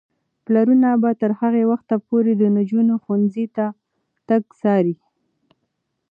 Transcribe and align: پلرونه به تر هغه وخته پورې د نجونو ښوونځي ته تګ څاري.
پلرونه 0.45 0.89
به 1.01 1.11
تر 1.21 1.31
هغه 1.39 1.61
وخته 1.71 1.95
پورې 2.07 2.31
د 2.37 2.43
نجونو 2.57 2.93
ښوونځي 3.03 3.45
ته 3.55 3.65
تګ 4.27 4.43
څاري. 4.59 4.95